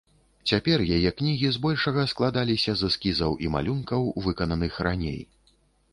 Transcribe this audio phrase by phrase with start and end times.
[0.51, 5.21] Цяпер яе кнігі збольшага складаліся з эскізаў і малюнкаў, выкананых раней.